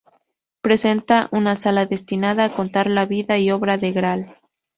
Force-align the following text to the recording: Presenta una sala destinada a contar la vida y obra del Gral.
Presenta 0.61 1.29
una 1.31 1.55
sala 1.55 1.85
destinada 1.85 2.45
a 2.45 2.53
contar 2.55 2.87
la 2.87 3.05
vida 3.05 3.37
y 3.37 3.51
obra 3.51 3.77
del 3.77 3.93
Gral. 3.93 4.35